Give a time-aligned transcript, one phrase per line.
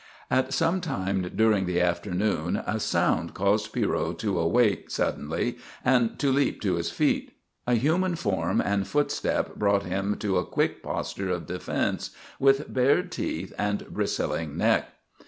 [0.31, 6.31] At some time during the afternoon a sound caused Pierrot to awake suddenly and to
[6.31, 7.33] leap to his feet.
[7.67, 12.09] A human form and footstep brought him to a quick posture of defence,
[12.39, 14.87] with bared teeth and bristling neck.